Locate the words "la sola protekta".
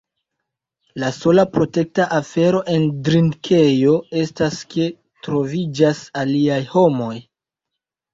1.01-2.07